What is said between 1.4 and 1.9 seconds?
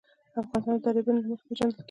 پېژندل کېږي.